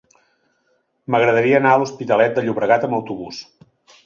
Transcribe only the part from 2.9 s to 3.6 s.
autobús.